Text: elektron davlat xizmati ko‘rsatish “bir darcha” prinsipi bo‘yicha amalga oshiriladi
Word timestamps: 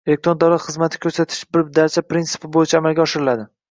elektron 0.09 0.37
davlat 0.43 0.63
xizmati 0.69 1.03
ko‘rsatish 1.05 1.43
“bir 1.59 1.69
darcha” 1.81 2.07
prinsipi 2.15 2.55
bo‘yicha 2.59 2.83
amalga 2.85 3.09
oshiriladi 3.11 3.53